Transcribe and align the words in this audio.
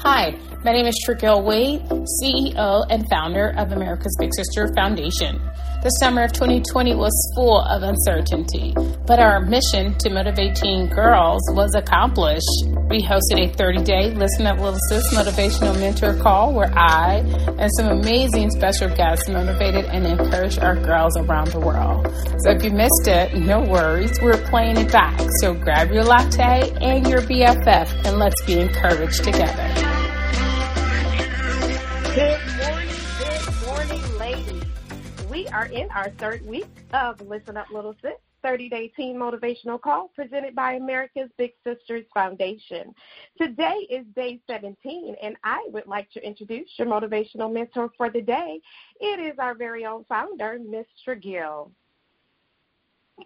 Hi, 0.00 0.38
my 0.62 0.72
name 0.72 0.86
is 0.86 0.94
Trigil 1.08 1.42
Wade, 1.42 1.80
CEO 2.22 2.84
and 2.90 3.08
founder 3.08 3.54
of 3.56 3.72
America's 3.72 4.14
Big 4.20 4.30
Sister 4.36 4.70
Foundation. 4.74 5.40
The 5.82 5.90
summer 6.00 6.24
of 6.24 6.32
2020 6.32 6.94
was 6.94 7.12
full 7.34 7.60
of 7.60 7.82
uncertainty, 7.82 8.74
but 9.06 9.18
our 9.18 9.40
mission 9.40 9.96
to 9.98 10.10
motivate 10.10 10.56
teen 10.56 10.88
girls 10.88 11.40
was 11.52 11.74
accomplished. 11.74 12.44
We 12.90 13.02
hosted 13.02 13.38
a 13.38 13.52
30 13.52 13.84
day 13.84 14.10
Listen 14.10 14.46
Up 14.46 14.58
Little 14.58 14.78
Sis 14.90 15.14
motivational 15.14 15.78
mentor 15.78 16.14
call 16.14 16.52
where 16.52 16.72
I 16.76 17.18
and 17.58 17.70
some 17.78 17.88
amazing 17.88 18.50
special 18.50 18.88
guests 18.88 19.28
motivated 19.28 19.86
and 19.86 20.06
encouraged 20.06 20.58
our 20.58 20.76
girls 20.76 21.16
around 21.16 21.48
the 21.48 21.60
world. 21.60 22.06
So 22.42 22.50
if 22.50 22.62
you 22.62 22.70
missed 22.70 23.06
it, 23.06 23.34
no 23.34 23.60
worries, 23.60 24.20
we're 24.20 24.42
playing 24.48 24.76
it 24.76 24.92
back. 24.92 25.18
So 25.40 25.54
grab 25.54 25.90
your 25.90 26.04
latte 26.04 26.70
and 26.80 27.06
your 27.06 27.22
BFF 27.22 28.04
and 28.04 28.18
let's 28.18 28.44
be 28.44 28.60
encouraged 28.60 29.24
together. 29.24 29.85
We 35.36 35.46
are 35.48 35.66
in 35.66 35.90
our 35.90 36.08
third 36.12 36.46
week 36.46 36.64
of 36.94 37.20
Listen 37.20 37.58
Up 37.58 37.68
Little 37.70 37.94
Sis 38.00 38.14
30 38.42 38.70
Day 38.70 38.88
Teen 38.96 39.16
Motivational 39.16 39.78
Call 39.78 40.10
presented 40.14 40.54
by 40.54 40.72
America's 40.72 41.28
Big 41.36 41.50
Sisters 41.62 42.06
Foundation. 42.14 42.94
Today 43.38 43.86
is 43.90 44.06
day 44.16 44.40
17, 44.46 45.14
and 45.20 45.36
I 45.44 45.62
would 45.72 45.86
like 45.86 46.10
to 46.12 46.26
introduce 46.26 46.70
your 46.78 46.88
motivational 46.88 47.52
mentor 47.52 47.90
for 47.98 48.08
the 48.08 48.22
day. 48.22 48.62
It 48.98 49.20
is 49.20 49.38
our 49.38 49.54
very 49.54 49.84
own 49.84 50.06
founder, 50.08 50.58
Miss 50.58 50.86
Gill. 51.20 51.70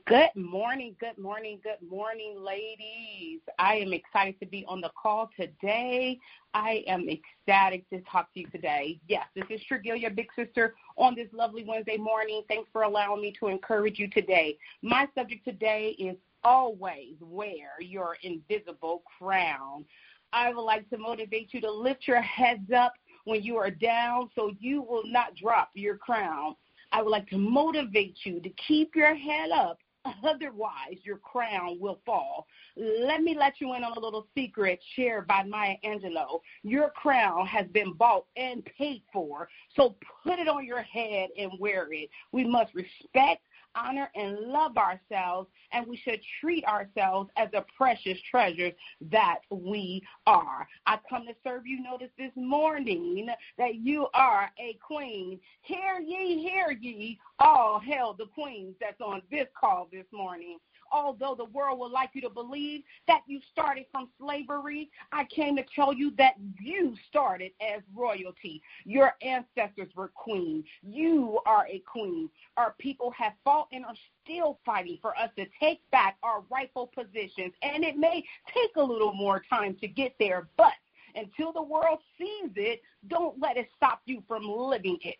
Good 0.06 0.30
morning, 0.36 0.94
good 1.00 1.18
morning, 1.18 1.58
good 1.64 1.88
morning, 1.90 2.36
ladies. 2.38 3.40
I 3.58 3.74
am 3.74 3.92
excited 3.92 4.38
to 4.38 4.46
be 4.46 4.64
on 4.68 4.80
the 4.80 4.90
call 4.90 5.28
today. 5.36 6.20
I 6.54 6.84
am 6.86 7.08
ecstatic 7.08 7.90
to 7.90 8.00
talk 8.02 8.32
to 8.34 8.40
you 8.40 8.46
today. 8.50 9.00
Yes, 9.08 9.26
this 9.34 9.46
is 9.50 9.60
Tregelia, 9.68 10.14
big 10.14 10.28
sister, 10.36 10.74
on 10.96 11.16
this 11.16 11.26
lovely 11.32 11.64
Wednesday 11.64 11.96
morning. 11.96 12.42
Thanks 12.46 12.68
for 12.72 12.82
allowing 12.82 13.20
me 13.20 13.34
to 13.40 13.48
encourage 13.48 13.98
you 13.98 14.08
today. 14.08 14.58
My 14.80 15.08
subject 15.16 15.44
today 15.44 15.96
is 15.98 16.16
always 16.44 17.16
wear 17.20 17.80
your 17.80 18.16
invisible 18.22 19.02
crown. 19.18 19.84
I 20.32 20.54
would 20.54 20.62
like 20.62 20.88
to 20.90 20.98
motivate 20.98 21.52
you 21.52 21.60
to 21.62 21.70
lift 21.70 22.06
your 22.06 22.22
heads 22.22 22.70
up 22.70 22.92
when 23.24 23.42
you 23.42 23.56
are 23.56 23.72
down 23.72 24.30
so 24.36 24.52
you 24.60 24.82
will 24.82 25.02
not 25.04 25.34
drop 25.34 25.70
your 25.74 25.96
crown. 25.96 26.54
I 26.92 27.02
would 27.02 27.10
like 27.10 27.28
to 27.30 27.38
motivate 27.38 28.18
you 28.24 28.40
to 28.40 28.50
keep 28.50 28.94
your 28.94 29.14
head 29.14 29.50
up. 29.50 29.78
Otherwise, 30.24 30.96
your 31.02 31.18
crown 31.18 31.78
will 31.78 32.00
fall. 32.06 32.46
Let 32.76 33.22
me 33.22 33.36
let 33.38 33.60
you 33.60 33.74
in 33.74 33.84
on 33.84 33.96
a 33.96 34.00
little 34.00 34.26
secret 34.34 34.80
shared 34.96 35.26
by 35.26 35.42
Maya 35.42 35.74
Angelou. 35.84 36.40
Your 36.62 36.90
crown 36.90 37.46
has 37.46 37.66
been 37.68 37.92
bought 37.92 38.24
and 38.36 38.64
paid 38.64 39.02
for, 39.12 39.48
so 39.76 39.96
put 40.24 40.38
it 40.38 40.48
on 40.48 40.64
your 40.64 40.82
head 40.82 41.28
and 41.38 41.52
wear 41.58 41.92
it. 41.92 42.08
We 42.32 42.44
must 42.44 42.74
respect 42.74 43.42
honor, 43.74 44.10
and 44.14 44.38
love 44.38 44.76
ourselves, 44.76 45.48
and 45.72 45.86
we 45.86 45.96
should 45.96 46.20
treat 46.40 46.64
ourselves 46.64 47.30
as 47.36 47.48
the 47.52 47.64
precious 47.76 48.18
treasures 48.30 48.72
that 49.10 49.40
we 49.50 50.02
are. 50.26 50.66
I 50.86 50.98
come 51.08 51.26
to 51.26 51.34
serve 51.44 51.66
you 51.66 51.82
notice 51.82 52.10
this 52.18 52.32
morning 52.34 53.28
that 53.58 53.76
you 53.76 54.08
are 54.14 54.50
a 54.58 54.78
queen. 54.86 55.38
Hear 55.62 56.00
ye, 56.00 56.38
hear 56.40 56.70
ye, 56.70 57.18
all 57.38 57.80
hail 57.80 58.14
the 58.18 58.26
queens 58.26 58.74
that's 58.80 59.00
on 59.00 59.22
this 59.30 59.46
call 59.58 59.88
this 59.92 60.06
morning 60.12 60.58
although 60.92 61.34
the 61.36 61.44
world 61.46 61.78
would 61.78 61.92
like 61.92 62.10
you 62.14 62.20
to 62.22 62.30
believe 62.30 62.82
that 63.06 63.22
you 63.26 63.40
started 63.52 63.86
from 63.92 64.08
slavery, 64.18 64.90
I 65.12 65.24
came 65.24 65.56
to 65.56 65.64
tell 65.74 65.92
you 65.92 66.12
that 66.18 66.34
you 66.60 66.94
started 67.08 67.52
as 67.60 67.82
royalty. 67.94 68.62
Your 68.84 69.14
ancestors 69.22 69.88
were 69.94 70.08
queens. 70.08 70.64
You 70.82 71.40
are 71.46 71.66
a 71.66 71.80
queen. 71.80 72.28
Our 72.56 72.74
people 72.78 73.12
have 73.16 73.32
and 73.72 73.84
are 73.84 73.94
still 74.24 74.58
fighting 74.64 74.98
for 75.00 75.16
us 75.18 75.30
to 75.36 75.46
take 75.58 75.80
back 75.90 76.16
our 76.22 76.42
rightful 76.50 76.90
positions, 76.94 77.52
and 77.62 77.84
it 77.84 77.96
may 77.96 78.24
take 78.54 78.76
a 78.76 78.82
little 78.82 79.12
more 79.12 79.42
time 79.48 79.76
to 79.80 79.88
get 79.88 80.14
there, 80.18 80.48
but 80.56 80.72
until 81.14 81.52
the 81.52 81.62
world 81.62 81.98
sees 82.18 82.50
it, 82.56 82.82
don't 83.08 83.38
let 83.40 83.56
it 83.56 83.68
stop 83.76 84.02
you 84.06 84.22
from 84.28 84.48
living 84.48 84.98
it. 85.02 85.16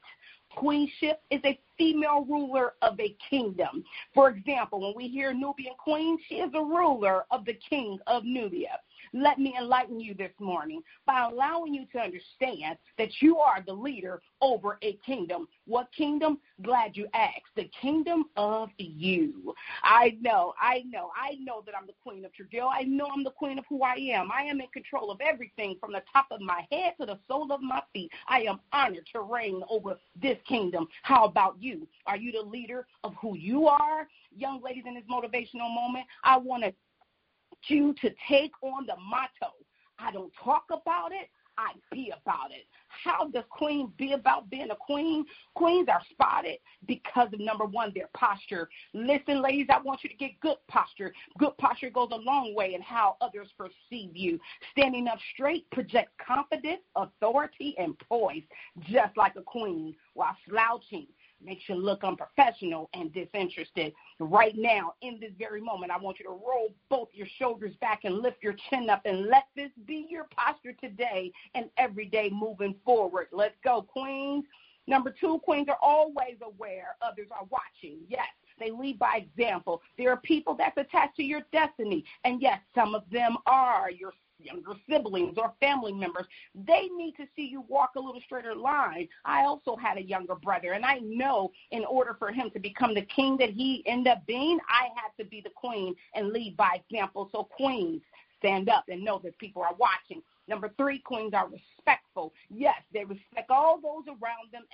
Queenship 0.56 1.22
is 1.30 1.40
a 1.44 1.58
female 1.78 2.24
ruler 2.28 2.74
of 2.82 2.98
a 2.98 3.16
kingdom. 3.28 3.84
For 4.12 4.30
example, 4.30 4.80
when 4.80 4.94
we 4.96 5.08
hear 5.08 5.32
Nubian 5.32 5.74
queen, 5.78 6.18
she 6.28 6.36
is 6.36 6.50
a 6.54 6.60
ruler 6.60 7.24
of 7.30 7.44
the 7.44 7.54
king 7.68 7.98
of 8.06 8.24
Nubia. 8.24 8.78
Let 9.12 9.38
me 9.38 9.54
enlighten 9.58 10.00
you 10.00 10.14
this 10.14 10.32
morning 10.38 10.82
by 11.06 11.28
allowing 11.28 11.74
you 11.74 11.86
to 11.92 11.98
understand 11.98 12.78
that 12.98 13.20
you 13.20 13.38
are 13.38 13.62
the 13.66 13.72
leader 13.72 14.22
over 14.40 14.78
a 14.82 14.94
kingdom. 15.04 15.48
What 15.66 15.88
kingdom? 15.96 16.38
Glad 16.62 16.96
you 16.96 17.08
asked. 17.12 17.54
The 17.56 17.70
kingdom 17.80 18.26
of 18.36 18.70
you. 18.78 19.54
I 19.82 20.16
know, 20.20 20.54
I 20.60 20.84
know, 20.86 21.10
I 21.16 21.36
know 21.40 21.62
that 21.66 21.74
I'm 21.76 21.86
the 21.86 21.94
queen 22.02 22.24
of 22.24 22.32
Trujillo. 22.32 22.68
I 22.68 22.82
know 22.82 23.08
I'm 23.12 23.24
the 23.24 23.30
queen 23.30 23.58
of 23.58 23.64
who 23.68 23.82
I 23.82 23.94
am. 23.94 24.30
I 24.32 24.42
am 24.42 24.60
in 24.60 24.68
control 24.68 25.10
of 25.10 25.20
everything 25.20 25.76
from 25.80 25.92
the 25.92 26.02
top 26.12 26.26
of 26.30 26.40
my 26.40 26.66
head 26.70 26.94
to 27.00 27.06
the 27.06 27.18
sole 27.26 27.52
of 27.52 27.60
my 27.60 27.82
feet. 27.92 28.10
I 28.28 28.42
am 28.42 28.60
honored 28.72 29.08
to 29.12 29.22
reign 29.22 29.62
over 29.68 29.98
this 30.20 30.38
kingdom. 30.46 30.86
How 31.02 31.24
about 31.24 31.56
you? 31.60 31.88
Are 32.06 32.16
you 32.16 32.32
the 32.32 32.42
leader 32.42 32.86
of 33.04 33.14
who 33.20 33.36
you 33.36 33.66
are? 33.66 34.06
Young 34.36 34.62
ladies, 34.62 34.84
in 34.86 34.94
this 34.94 35.04
motivational 35.10 35.74
moment, 35.74 36.06
I 36.22 36.36
want 36.36 36.62
to 36.62 36.72
you 37.68 37.94
to 38.00 38.10
take 38.28 38.52
on 38.62 38.86
the 38.86 38.96
motto 38.96 39.54
I 40.02 40.10
don't 40.10 40.32
talk 40.42 40.64
about 40.70 41.12
it, 41.12 41.28
I 41.58 41.72
be 41.92 42.10
about 42.10 42.50
it. 42.52 42.64
How 42.88 43.28
does 43.28 43.44
queen 43.50 43.92
be 43.98 44.12
about 44.12 44.48
being 44.48 44.70
a 44.70 44.76
queen? 44.76 45.26
Queens 45.54 45.88
are 45.88 46.00
spotted 46.10 46.56
because 46.86 47.28
of 47.34 47.40
number 47.40 47.66
one, 47.66 47.92
their 47.94 48.08
posture. 48.16 48.68
Listen, 48.94 49.42
ladies, 49.42 49.66
I 49.68 49.78
want 49.80 50.02
you 50.02 50.08
to 50.08 50.16
get 50.16 50.40
good 50.40 50.56
posture. 50.68 51.12
Good 51.38 51.56
posture 51.58 51.90
goes 51.90 52.08
a 52.12 52.16
long 52.16 52.54
way 52.54 52.74
in 52.74 52.80
how 52.80 53.16
others 53.20 53.48
perceive 53.58 54.16
you. 54.16 54.40
Standing 54.70 55.06
up 55.06 55.18
straight 55.34 55.70
projects 55.70 56.12
confidence, 56.26 56.80
authority, 56.96 57.74
and 57.78 57.98
poise, 58.08 58.42
just 58.88 59.14
like 59.16 59.36
a 59.36 59.42
queen, 59.42 59.94
while 60.14 60.36
slouching 60.48 61.06
makes 61.44 61.62
you 61.68 61.74
look 61.74 62.04
unprofessional 62.04 62.88
and 62.94 63.12
disinterested. 63.12 63.92
Right 64.18 64.56
now, 64.56 64.94
in 65.02 65.18
this 65.20 65.32
very 65.38 65.60
moment, 65.60 65.92
I 65.92 65.98
want 65.98 66.18
you 66.18 66.24
to 66.26 66.30
roll 66.30 66.74
both 66.88 67.08
your 67.12 67.26
shoulders 67.38 67.74
back 67.80 68.00
and 68.04 68.18
lift 68.18 68.42
your 68.42 68.54
chin 68.68 68.90
up 68.90 69.02
and 69.04 69.26
let 69.26 69.44
this 69.56 69.70
be 69.86 70.06
your 70.08 70.26
posture 70.34 70.74
today 70.80 71.32
and 71.54 71.70
every 71.78 72.06
day 72.06 72.30
moving 72.32 72.74
forward. 72.84 73.28
Let's 73.32 73.56
go, 73.64 73.82
queens. 73.82 74.44
Number 74.86 75.14
two, 75.18 75.38
queens 75.44 75.68
are 75.68 75.78
always 75.80 76.36
aware 76.42 76.96
others 77.02 77.28
are 77.30 77.46
watching. 77.50 78.00
Yes, 78.08 78.26
they 78.58 78.70
lead 78.70 78.98
by 78.98 79.24
example. 79.24 79.82
There 79.96 80.10
are 80.10 80.16
people 80.18 80.54
that's 80.54 80.76
attached 80.76 81.16
to 81.16 81.22
your 81.22 81.42
destiny. 81.52 82.04
And 82.24 82.42
yes, 82.42 82.58
some 82.74 82.94
of 82.94 83.04
them 83.10 83.36
are 83.46 83.90
your 83.90 84.12
younger 84.42 84.72
siblings 84.88 85.36
or 85.36 85.52
family 85.60 85.92
members, 85.92 86.26
they 86.54 86.88
need 86.96 87.14
to 87.16 87.26
see 87.36 87.46
you 87.46 87.64
walk 87.68 87.92
a 87.96 88.00
little 88.00 88.20
straighter 88.20 88.54
line. 88.54 89.08
I 89.24 89.42
also 89.42 89.76
had 89.76 89.98
a 89.98 90.02
younger 90.02 90.34
brother, 90.34 90.72
and 90.72 90.84
I 90.84 90.98
know 90.98 91.52
in 91.70 91.84
order 91.84 92.16
for 92.18 92.32
him 92.32 92.50
to 92.50 92.58
become 92.58 92.94
the 92.94 93.02
king 93.02 93.36
that 93.38 93.50
he 93.50 93.82
ended 93.86 94.12
up 94.12 94.26
being, 94.26 94.58
I 94.68 94.88
had 94.94 95.22
to 95.22 95.28
be 95.28 95.40
the 95.40 95.50
queen 95.50 95.94
and 96.14 96.28
lead 96.28 96.56
by 96.56 96.80
example. 96.84 97.28
So, 97.32 97.44
queens, 97.44 98.02
stand 98.38 98.68
up 98.68 98.84
and 98.88 99.04
know 99.04 99.20
that 99.22 99.38
people 99.38 99.62
are 99.62 99.74
watching. 99.78 100.22
Number 100.48 100.70
three, 100.76 100.98
queens 100.98 101.32
are 101.34 101.48
respectful. 101.48 102.32
Yes, 102.48 102.82
they 102.92 103.04
respect 103.04 103.50
all 103.50 103.80
those 103.80 104.04
around 104.08 104.50
them, 104.52 104.64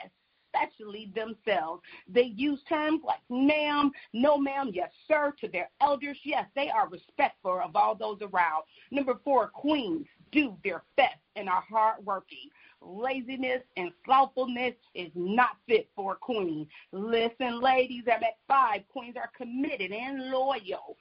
especially 0.57 1.13
themselves. 1.15 1.83
They 2.09 2.33
use 2.37 2.61
terms 2.69 3.03
like 3.05 3.21
ma'am, 3.31 3.91
no 4.13 4.37
ma'am, 4.37 4.71
yes 4.73 4.91
sir 5.09 5.35
to 5.41 5.49
their 5.49 5.71
elders. 5.81 6.19
Yes, 6.25 6.47
they 6.55 6.69
are 6.71 6.89
respectful 6.89 7.61
of 7.63 7.77
all 7.77 7.95
those 7.95 8.19
around. 8.23 8.65
Number 8.91 9.19
four, 9.25 9.49
queens 9.49 10.07
do 10.33 10.57
their 10.65 10.83
best 10.97 11.19
and 11.37 11.49
are 11.49 11.65
hardworking. 11.69 12.51
Laziness 12.83 13.63
and 13.77 13.91
slothfulness 14.05 14.75
is 14.95 15.11
not 15.15 15.57
fit 15.67 15.89
for 15.97 16.13
a 16.13 16.17
queen. 16.17 16.67
Listen, 16.93 17.61
ladies, 17.61 18.05
I'm 18.07 18.23
at 18.23 18.39
five. 18.47 18.83
Queens 18.89 19.17
are 19.17 19.31
committed 19.37 19.93
and 19.93 20.31
loyal, 20.31 20.97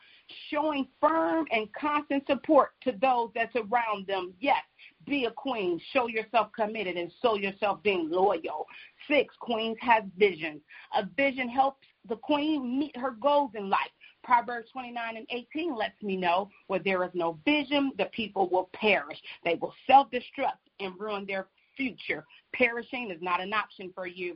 showing 0.49 0.87
firm 0.99 1.45
and 1.51 1.71
constant 1.73 2.25
support 2.27 2.71
to 2.81 2.93
those 3.01 3.29
that's 3.35 3.55
around 3.55 4.07
them. 4.07 4.33
Yes, 4.39 4.63
be 5.05 5.25
a 5.25 5.31
queen. 5.31 5.79
Show 5.91 6.07
yourself 6.07 6.51
committed 6.53 6.97
and 6.97 7.11
show 7.21 7.35
yourself 7.35 7.81
being 7.83 8.09
loyal. 8.09 8.65
Six, 9.07 9.33
queens 9.39 9.77
have 9.81 10.05
vision. 10.17 10.61
A 10.97 11.05
vision 11.17 11.49
helps 11.49 11.85
the 12.07 12.15
queen 12.15 12.79
meet 12.79 12.95
her 12.97 13.11
goals 13.11 13.51
in 13.55 13.69
life. 13.69 13.79
Proverbs 14.23 14.69
29 14.71 15.17
and 15.17 15.27
18 15.29 15.75
lets 15.75 16.01
me 16.01 16.17
know 16.17 16.49
where 16.67 16.79
there 16.79 17.03
is 17.03 17.11
no 17.13 17.37
vision, 17.45 17.91
the 17.97 18.05
people 18.05 18.49
will 18.49 18.69
perish. 18.73 19.19
They 19.43 19.55
will 19.55 19.73
self 19.85 20.07
destruct 20.09 20.57
and 20.79 20.99
ruin 20.99 21.25
their 21.27 21.47
future. 21.77 22.25
Perishing 22.53 23.11
is 23.11 23.21
not 23.21 23.41
an 23.41 23.53
option 23.53 23.91
for 23.93 24.07
you. 24.07 24.35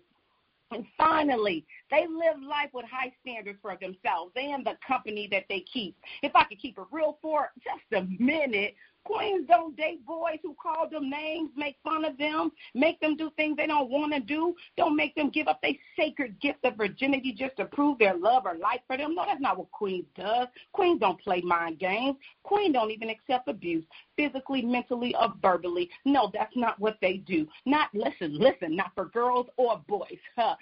And 0.71 0.85
finally, 0.97 1.65
they 1.89 2.05
live 2.07 2.41
life 2.47 2.69
with 2.73 2.85
high 2.85 3.11
standards 3.21 3.57
for 3.61 3.75
themselves 3.75 4.31
and 4.35 4.65
the 4.65 4.77
company 4.87 5.27
that 5.31 5.45
they 5.49 5.61
keep. 5.61 5.95
If 6.21 6.35
I 6.35 6.43
could 6.43 6.59
keep 6.59 6.77
it 6.77 6.83
real 6.91 7.17
for 7.21 7.51
just 7.63 7.91
a 7.93 8.07
minute, 8.21 8.75
Queens 9.05 9.45
don't 9.47 9.75
date 9.75 10.05
boys 10.05 10.37
who 10.43 10.55
call 10.61 10.87
them 10.89 11.09
names, 11.09 11.49
make 11.55 11.77
fun 11.83 12.05
of 12.05 12.17
them, 12.17 12.51
make 12.75 12.99
them 12.99 13.15
do 13.15 13.31
things 13.37 13.57
they 13.57 13.67
don't 13.67 13.89
want 13.89 14.13
to 14.13 14.19
do. 14.19 14.55
Don't 14.77 14.95
make 14.95 15.15
them 15.15 15.29
give 15.29 15.47
up 15.47 15.61
their 15.61 15.73
sacred 15.97 16.39
gift 16.39 16.59
of 16.63 16.75
virginity 16.75 17.33
just 17.33 17.57
to 17.57 17.65
prove 17.65 17.97
their 17.97 18.15
love 18.15 18.45
or 18.45 18.55
life 18.55 18.81
for 18.87 18.97
them. 18.97 19.15
No, 19.15 19.25
that's 19.25 19.41
not 19.41 19.57
what 19.57 19.71
Queens 19.71 20.05
does. 20.15 20.47
Queens 20.73 20.99
don't 20.99 21.19
play 21.19 21.41
mind 21.41 21.79
games. 21.79 22.17
Queens 22.43 22.73
don't 22.73 22.91
even 22.91 23.09
accept 23.09 23.47
abuse, 23.47 23.85
physically, 24.15 24.61
mentally, 24.61 25.15
or 25.19 25.33
verbally. 25.41 25.89
No, 26.05 26.29
that's 26.33 26.55
not 26.55 26.79
what 26.79 26.97
they 27.01 27.17
do. 27.17 27.47
Not 27.65 27.89
listen, 27.93 28.37
listen, 28.37 28.75
not 28.75 28.91
for 28.95 29.05
girls 29.05 29.47
or 29.57 29.81
boys. 29.87 30.17
Huh. 30.35 30.55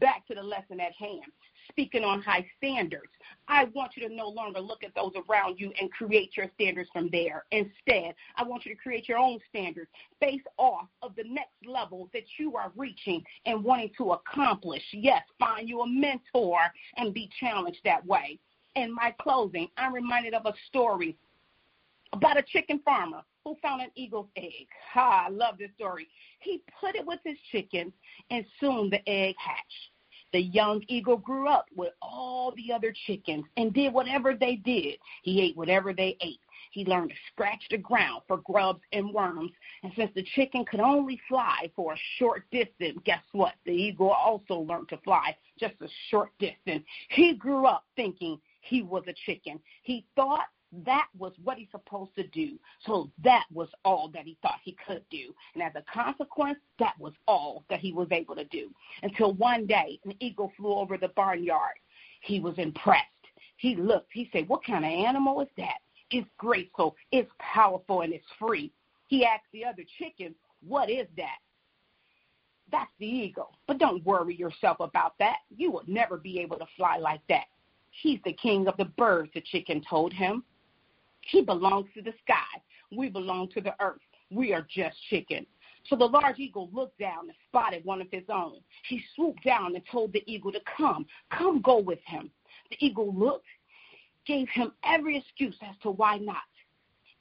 Back 0.00 0.26
to 0.28 0.34
the 0.34 0.42
lesson 0.42 0.80
at 0.80 0.92
hand 0.92 1.32
speaking 1.70 2.04
on 2.04 2.22
high 2.22 2.46
standards. 2.56 3.10
I 3.48 3.64
want 3.74 3.92
you 3.96 4.08
to 4.08 4.14
no 4.14 4.28
longer 4.28 4.60
look 4.60 4.84
at 4.84 4.94
those 4.94 5.12
around 5.28 5.58
you 5.58 5.72
and 5.80 5.90
create 5.90 6.36
your 6.36 6.46
standards 6.54 6.88
from 6.92 7.08
there. 7.10 7.44
Instead, 7.50 8.14
I 8.36 8.44
want 8.44 8.64
you 8.64 8.74
to 8.74 8.80
create 8.80 9.08
your 9.08 9.18
own 9.18 9.38
standards 9.48 9.90
based 10.20 10.46
off 10.56 10.86
of 11.02 11.14
the 11.16 11.24
next 11.24 11.54
level 11.66 12.08
that 12.12 12.24
you 12.38 12.56
are 12.56 12.72
reaching 12.76 13.22
and 13.46 13.62
wanting 13.62 13.90
to 13.98 14.12
accomplish. 14.12 14.82
Yes, 14.92 15.22
find 15.38 15.68
you 15.68 15.80
a 15.80 15.86
mentor 15.86 16.58
and 16.96 17.14
be 17.14 17.30
challenged 17.40 17.80
that 17.84 18.04
way. 18.06 18.38
In 18.76 18.94
my 18.94 19.14
closing, 19.20 19.68
I'm 19.76 19.94
reminded 19.94 20.34
of 20.34 20.46
a 20.46 20.54
story 20.68 21.16
about 22.12 22.38
a 22.38 22.42
chicken 22.42 22.80
farmer 22.84 23.22
who 23.44 23.56
found 23.62 23.82
an 23.82 23.90
eagle's 23.94 24.28
egg. 24.36 24.66
Ha, 24.92 25.26
I 25.26 25.28
love 25.28 25.58
this 25.58 25.70
story. 25.76 26.08
He 26.40 26.62
put 26.80 26.96
it 26.96 27.06
with 27.06 27.20
his 27.24 27.36
chickens, 27.52 27.92
and 28.30 28.44
soon 28.58 28.90
the 28.90 29.06
egg 29.08 29.34
hatched. 29.38 29.90
The 30.32 30.40
young 30.40 30.82
eagle 30.88 31.16
grew 31.16 31.48
up 31.48 31.66
with 31.76 31.92
all 32.02 32.52
the 32.56 32.72
other 32.72 32.92
chickens 33.06 33.44
and 33.56 33.72
did 33.72 33.92
whatever 33.92 34.34
they 34.34 34.56
did. 34.56 34.98
He 35.22 35.40
ate 35.40 35.56
whatever 35.56 35.92
they 35.92 36.16
ate. 36.20 36.40
He 36.72 36.84
learned 36.84 37.10
to 37.10 37.16
scratch 37.30 37.62
the 37.70 37.78
ground 37.78 38.22
for 38.26 38.38
grubs 38.38 38.80
and 38.92 39.14
worms. 39.14 39.52
And 39.84 39.92
since 39.94 40.10
the 40.16 40.24
chicken 40.34 40.64
could 40.64 40.80
only 40.80 41.20
fly 41.28 41.70
for 41.76 41.92
a 41.92 41.98
short 42.18 42.50
distance, 42.50 42.98
guess 43.04 43.22
what? 43.30 43.54
The 43.64 43.70
eagle 43.70 44.10
also 44.10 44.54
learned 44.54 44.88
to 44.88 44.96
fly 45.04 45.36
just 45.56 45.74
a 45.80 45.88
short 46.10 46.30
distance. 46.40 46.84
He 47.10 47.34
grew 47.34 47.66
up 47.66 47.84
thinking 47.94 48.40
he 48.60 48.82
was 48.82 49.04
a 49.06 49.14
chicken. 49.26 49.60
He 49.82 50.04
thought 50.16 50.48
that 50.84 51.08
was 51.18 51.32
what 51.42 51.58
he's 51.58 51.70
supposed 51.70 52.14
to 52.16 52.26
do. 52.28 52.58
So 52.84 53.10
that 53.22 53.44
was 53.52 53.68
all 53.84 54.08
that 54.14 54.24
he 54.24 54.36
thought 54.42 54.58
he 54.62 54.76
could 54.86 55.04
do. 55.10 55.34
And 55.54 55.62
as 55.62 55.72
a 55.76 55.84
consequence, 55.92 56.58
that 56.78 56.94
was 56.98 57.12
all 57.26 57.64
that 57.70 57.80
he 57.80 57.92
was 57.92 58.08
able 58.10 58.34
to 58.36 58.44
do. 58.44 58.70
Until 59.02 59.34
one 59.34 59.66
day, 59.66 60.00
an 60.04 60.14
eagle 60.20 60.52
flew 60.56 60.74
over 60.74 60.96
the 60.96 61.08
barnyard. 61.08 61.78
He 62.20 62.40
was 62.40 62.54
impressed. 62.58 63.04
He 63.56 63.76
looked, 63.76 64.10
he 64.12 64.28
said, 64.32 64.48
What 64.48 64.64
kind 64.64 64.84
of 64.84 64.90
animal 64.90 65.40
is 65.40 65.48
that? 65.56 65.78
It's 66.10 66.28
graceful, 66.38 66.96
it's 67.12 67.30
powerful, 67.38 68.02
and 68.02 68.12
it's 68.12 68.24
free. 68.38 68.72
He 69.08 69.24
asked 69.24 69.44
the 69.52 69.64
other 69.64 69.82
chickens, 69.98 70.34
What 70.66 70.90
is 70.90 71.06
that? 71.16 71.38
That's 72.72 72.90
the 72.98 73.06
eagle. 73.06 73.56
But 73.66 73.78
don't 73.78 74.04
worry 74.04 74.34
yourself 74.34 74.78
about 74.80 75.14
that. 75.18 75.36
You 75.54 75.70
will 75.70 75.84
never 75.86 76.16
be 76.16 76.40
able 76.40 76.58
to 76.58 76.66
fly 76.76 76.96
like 76.96 77.20
that. 77.28 77.44
He's 77.90 78.18
the 78.24 78.32
king 78.32 78.66
of 78.66 78.76
the 78.76 78.86
birds, 78.86 79.30
the 79.34 79.40
chicken 79.40 79.82
told 79.88 80.12
him. 80.12 80.42
He 81.30 81.42
belongs 81.42 81.88
to 81.94 82.02
the 82.02 82.12
sky. 82.22 82.62
We 82.96 83.08
belong 83.08 83.48
to 83.54 83.60
the 83.60 83.74
earth. 83.80 84.00
We 84.30 84.52
are 84.52 84.66
just 84.68 84.96
chickens. 85.08 85.46
So 85.88 85.96
the 85.96 86.06
large 86.06 86.38
eagle 86.38 86.70
looked 86.72 86.98
down 86.98 87.28
and 87.28 87.34
spotted 87.48 87.84
one 87.84 88.00
of 88.00 88.08
his 88.10 88.24
own. 88.32 88.60
He 88.88 89.02
swooped 89.14 89.44
down 89.44 89.74
and 89.74 89.84
told 89.90 90.12
the 90.12 90.24
eagle 90.26 90.52
to 90.52 90.60
come, 90.76 91.06
come 91.30 91.60
go 91.60 91.78
with 91.78 91.98
him. 92.06 92.30
The 92.70 92.76
eagle 92.80 93.14
looked, 93.14 93.46
gave 94.26 94.48
him 94.48 94.72
every 94.82 95.18
excuse 95.18 95.56
as 95.62 95.76
to 95.82 95.90
why 95.90 96.18
not. 96.18 96.38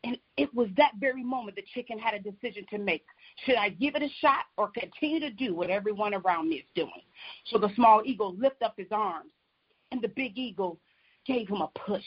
And 0.06 0.18
it 0.38 0.54
was 0.54 0.68
that 0.76 0.92
very 1.00 1.24
moment 1.24 1.56
the 1.56 1.64
chicken 1.74 1.98
had 1.98 2.14
a 2.14 2.20
decision 2.20 2.66
to 2.72 2.78
make. 2.78 3.06
Should 3.46 3.56
I 3.56 3.70
give 3.70 3.96
it 3.96 4.02
a 4.02 4.10
shot 4.20 4.46
or 4.58 4.70
continue 4.70 5.20
to 5.22 5.30
do 5.30 5.56
what 5.56 5.70
everyone 5.70 6.14
around 6.14 6.50
me 6.50 6.58
is 6.58 6.66
doing? 6.76 6.92
So 7.46 7.58
the 7.58 7.74
small 7.76 8.02
eagle 8.06 8.36
lifted 8.36 8.66
up 8.66 8.74
his 8.78 8.92
arms, 8.92 9.32
and 9.92 10.02
the 10.02 10.10
big 10.10 10.38
eagle 10.38 10.78
gave 11.26 11.48
him 11.48 11.62
a 11.62 11.70
push 11.86 12.04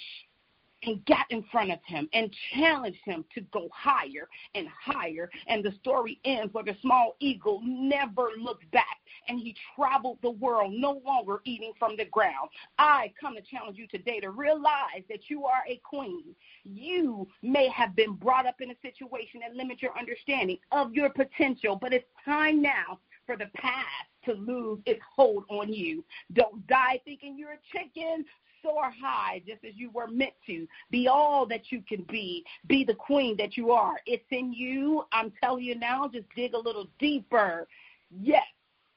and 0.87 1.05
got 1.05 1.27
in 1.31 1.45
front 1.51 1.73
of 1.73 1.79
him 1.85 2.09
and 2.13 2.35
challenged 2.55 3.01
him 3.05 3.25
to 3.35 3.41
go 3.53 3.69
higher 3.73 4.29
and 4.55 4.67
higher. 4.69 5.29
And 5.49 5.65
the 5.65 5.73
story 5.81 6.21
ends 6.25 6.55
where 6.55 6.65
the 6.65 6.77
small 6.81 7.17
eagle 7.21 7.61
never 7.65 8.31
looked 8.41 8.71
back 8.71 8.99
and 9.29 9.39
he 9.39 9.55
traveled 9.75 10.19
the 10.23 10.31
world, 10.31 10.73
no 10.75 11.01
longer 11.05 11.41
eating 11.45 11.73
from 11.79 11.97
the 11.97 12.05
ground. 12.07 12.49
I 12.79 13.13
come 13.21 13.35
to 13.35 13.43
challenge 13.43 13.77
you 13.77 13.87
today 13.89 14.21
to 14.21 14.31
realize 14.31 15.03
that 15.09 15.29
you 15.29 15.45
are 15.45 15.63
a 15.69 15.81
queen. 15.85 16.35
You 16.65 17.29
may 17.43 17.69
have 17.69 17.97
been 17.97 18.15
brought 18.15 18.47
up 18.47 18.61
in 18.61 18.71
a 18.71 18.77
situation 18.83 19.41
that 19.41 19.57
limits 19.57 19.83
your 19.83 19.99
understanding 19.99 20.59
of 20.73 20.95
your 20.95 21.11
potential, 21.11 21.77
but 21.81 21.93
it's 21.93 22.07
time 22.25 22.63
now 22.63 23.01
for 23.27 23.37
the 23.37 23.51
past 23.57 24.07
to 24.27 24.33
lose 24.35 24.81
its 24.87 25.01
hold 25.15 25.45
on 25.49 25.73
you. 25.73 26.05
Don't 26.33 26.67
die 26.67 27.01
thinking 27.05 27.39
you're 27.39 27.53
a 27.53 27.59
chicken 27.73 28.25
soar 28.63 28.93
high 29.01 29.43
just 29.47 29.65
as 29.65 29.75
you 29.77 29.91
were 29.91 30.09
meant 30.09 30.35
to. 30.47 30.67
Be 30.91 31.09
all 31.09 31.47
that 31.47 31.71
you 31.71 31.83
can 31.89 32.03
be. 32.11 32.45
Be 32.67 32.85
the 32.85 32.95
queen 32.95 33.37
that 33.39 33.57
you 33.57 33.73
are. 33.73 33.97
It's 34.07 34.25
in 34.31 34.53
you. 34.53 35.05
I'm 35.13 35.33
telling 35.43 35.65
you 35.65 35.79
now, 35.79 36.09
just 36.09 36.27
dig 36.35 36.55
a 36.55 36.59
little 36.59 36.89
deeper. 36.99 37.67
Yes, 38.11 38.45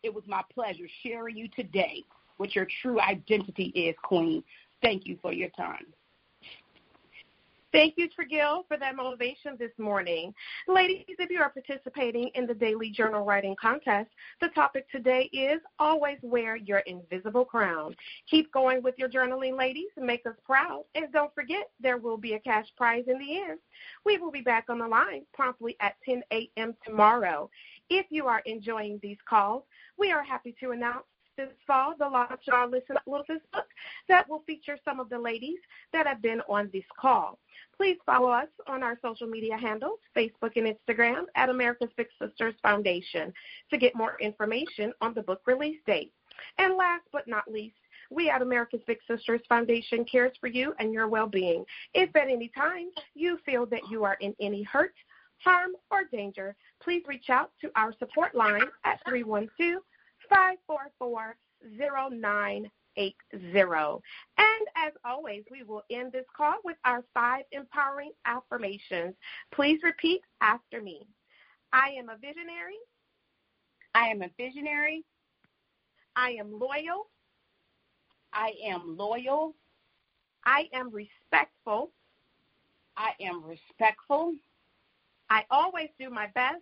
it 0.04 0.14
was 0.14 0.24
my 0.28 0.42
pleasure 0.54 0.88
sharing 1.04 1.38
you 1.38 1.48
today 1.56 2.04
what 2.38 2.56
your 2.56 2.68
true 2.82 3.02
identity 3.02 3.66
is, 3.76 3.96
queen. 4.02 4.44
Thank 4.82 5.06
you 5.06 5.18
for 5.22 5.34
your 5.34 5.50
time. 5.50 5.86
Thank 7.72 7.96
you, 7.98 8.10
Trigil, 8.10 8.64
for 8.68 8.78
that 8.78 8.96
motivation 8.96 9.56
this 9.60 9.72
morning. 9.78 10.34
Ladies, 10.68 11.06
if 11.08 11.30
you 11.30 11.40
are 11.40 11.52
participating 11.52 12.32
in 12.34 12.48
the 12.48 12.54
daily 12.54 12.90
journal 12.90 13.24
writing 13.24 13.56
contest, 13.62 14.10
the 14.42 14.48
topic 14.50 14.90
today 14.90 15.30
is 15.32 15.62
always 15.78 16.18
wear 16.24 16.56
your 16.56 16.80
invisible 16.80 17.46
crown. 17.46 17.96
Keep 18.28 18.52
going 18.52 18.82
with 18.82 18.96
your 18.98 19.08
journaling, 19.08 19.56
ladies. 19.56 19.92
Make 19.98 20.26
us 20.26 20.36
proud. 20.44 20.86
And 20.96 21.14
don't 21.14 21.34
forget, 21.36 21.70
there 21.80 21.98
will 21.98 22.18
be 22.18 22.34
a 22.34 22.40
cash 22.40 22.66
prize 22.76 23.04
in 23.08 23.20
the 23.20 23.38
end. 23.38 23.60
We 24.04 24.18
will 24.18 24.32
be 24.32 24.42
back 24.42 24.66
on 24.70 24.80
the 24.80 24.88
line 24.88 25.26
promptly 25.34 25.78
at 25.80 25.96
10 26.04 26.24
a.m. 26.32 26.76
tomorrow. 26.84 27.52
If 27.92 28.08
you 28.10 28.26
are 28.26 28.42
enjoying 28.48 29.00
these 29.04 29.18
calls, 29.28 29.64
we 29.96 30.12
are 30.12 30.24
happy 30.24 30.56
to 30.60 30.72
announce 30.72 31.06
this 31.40 31.50
fall 31.66 31.94
the 31.98 32.08
launch 32.08 32.42
of 32.50 32.54
our 32.54 32.68
Listen 32.68 32.98
Up 32.98 33.06
book 33.06 33.66
that 34.10 34.30
will 34.30 34.44
feature 34.46 34.78
some 34.84 35.00
of 35.00 35.10
the 35.10 35.18
ladies 35.18 35.60
that 35.94 36.06
have 36.06 36.22
been 36.22 36.42
on 36.50 36.70
this 36.74 36.84
call. 37.00 37.40
Please 37.78 37.98
follow 38.06 38.30
us 38.30 38.50
on 38.68 38.84
our 38.84 39.00
social 39.02 39.28
media 39.28 39.56
handles, 39.56 40.00
Facebook 40.16 40.58
and 40.58 40.76
Instagram, 40.76 41.24
at 41.36 41.50
America's 41.50 41.92
Big 41.96 42.08
Sisters 42.22 42.56
Foundation 42.62 43.32
to 43.70 43.78
get 43.78 43.96
more 43.96 44.18
information 44.20 44.92
on 45.00 45.14
the 45.14 45.22
book 45.22 45.42
release 45.46 45.80
date. 45.88 46.12
And 46.58 46.76
last 46.76 47.06
but 47.14 47.28
not 47.28 47.50
least, 47.50 47.76
we 48.12 48.30
at 48.30 48.42
America's 48.42 48.82
Big 48.86 49.00
Sisters 49.10 49.42
Foundation 49.48 50.04
cares 50.04 50.34
for 50.42 50.48
you 50.48 50.74
and 50.80 50.92
your 50.92 51.08
well-being. 51.08 51.64
If 51.94 52.14
at 52.18 52.28
any 52.28 52.52
time 52.54 52.88
you 53.14 53.40
feel 53.46 53.66
that 53.68 53.90
you 53.90 54.04
are 54.04 54.18
in 54.20 54.36
any 54.42 54.64
hurt, 54.64 54.94
harm, 55.38 55.72
or 55.90 56.04
danger, 56.12 56.56
please 56.84 57.04
reach 57.08 57.30
out 57.30 57.52
to 57.62 57.72
our 57.76 57.94
support 57.98 58.36
line 58.36 58.66
at 58.84 59.00
312 59.08 59.82
544 60.30 61.36
0980. 61.80 62.66
And 64.38 64.68
as 64.76 64.94
always, 65.06 65.44
we 65.52 65.64
will 65.64 65.84
end 65.90 66.12
this 66.12 66.26
call 66.36 66.56
with 66.64 66.78
our 66.86 67.04
five 67.14 67.44
empowering 67.52 68.12
affirmations. 68.26 69.16
Please 69.54 69.80
repeat 69.84 70.22
after 70.42 70.82
me. 70.82 71.08
I 71.72 71.90
am 71.98 72.10
a 72.10 72.18
visionary. 72.18 72.78
I 73.94 74.08
am 74.08 74.22
a 74.22 74.30
visionary. 74.38 75.04
I 76.16 76.32
am 76.32 76.60
loyal. 76.60 77.10
I 78.34 78.54
am 78.66 78.98
loyal. 78.98 79.56
I 80.46 80.68
am 80.74 80.92
respectful. 80.92 81.92
I 82.98 83.12
am 83.22 83.44
respectful. 83.44 84.34
I 85.30 85.46
always 85.50 85.90
do 86.00 86.10
my 86.10 86.28
best. 86.36 86.58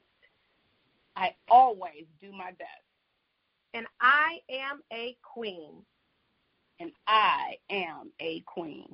I 1.15 1.35
always 1.49 2.05
do 2.21 2.31
my 2.31 2.51
best 2.51 2.86
and 3.73 3.85
I 3.99 4.39
am 4.49 4.81
a 4.91 5.15
queen. 5.33 5.83
And 6.79 6.91
I 7.07 7.55
am 7.71 8.11
a 8.19 8.43
queen. 8.45 8.85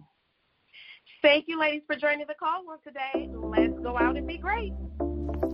Thank 1.22 1.46
you, 1.48 1.60
ladies, 1.60 1.84
for 1.86 1.96
joining 1.96 2.28
the 2.28 2.34
call 2.34 2.64
on 2.70 2.80
today. 2.84 3.30
Let's 3.34 3.80
go 3.82 3.98
out 3.98 4.16
and 4.16 4.28
be 4.28 4.38
great. 4.38 4.74